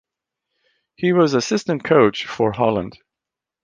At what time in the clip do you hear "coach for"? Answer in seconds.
1.83-2.51